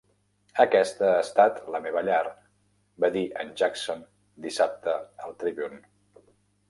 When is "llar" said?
2.07-2.23